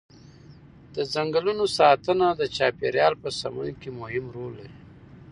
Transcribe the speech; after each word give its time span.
د 0.95 0.97
ځنګلونو 1.13 1.65
ساتنه 1.77 2.27
د 2.33 2.41
چاپیریال 2.55 3.13
په 3.23 3.29
سمون 3.39 3.67
کې 3.81 3.89
مهم 3.99 4.25
رول 4.35 4.51
لري. 4.59 4.77